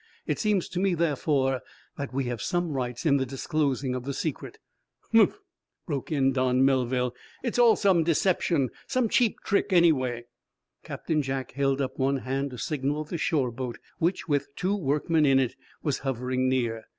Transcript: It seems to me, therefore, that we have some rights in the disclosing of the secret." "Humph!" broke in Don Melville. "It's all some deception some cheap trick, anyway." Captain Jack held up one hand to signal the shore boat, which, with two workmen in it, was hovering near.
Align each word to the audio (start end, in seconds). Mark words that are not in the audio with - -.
It 0.25 0.39
seems 0.39 0.67
to 0.69 0.79
me, 0.79 0.95
therefore, 0.95 1.61
that 1.95 2.11
we 2.11 2.23
have 2.23 2.41
some 2.41 2.71
rights 2.73 3.05
in 3.05 3.17
the 3.17 3.23
disclosing 3.27 3.93
of 3.93 4.03
the 4.03 4.15
secret." 4.15 4.57
"Humph!" 5.11 5.37
broke 5.85 6.11
in 6.11 6.31
Don 6.33 6.65
Melville. 6.65 7.13
"It's 7.43 7.59
all 7.59 7.75
some 7.75 8.03
deception 8.03 8.71
some 8.87 9.09
cheap 9.09 9.37
trick, 9.45 9.71
anyway." 9.71 10.23
Captain 10.83 11.21
Jack 11.21 11.51
held 11.51 11.81
up 11.81 11.99
one 11.99 12.17
hand 12.25 12.49
to 12.49 12.57
signal 12.57 13.03
the 13.03 13.19
shore 13.19 13.51
boat, 13.51 13.77
which, 13.99 14.27
with 14.27 14.47
two 14.55 14.75
workmen 14.75 15.23
in 15.23 15.37
it, 15.37 15.55
was 15.83 15.99
hovering 15.99 16.49
near. 16.49 16.85